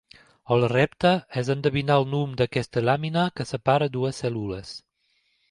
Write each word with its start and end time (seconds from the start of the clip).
El 0.53 0.63
repte 0.71 1.11
és 1.41 1.51
endevinar 1.55 1.97
el 2.01 2.07
nom 2.13 2.33
d'aquesta 2.41 2.83
làmina 2.87 3.27
que 3.37 3.47
separa 3.51 3.93
dues 3.99 4.25
cèl·lules. 4.27 4.75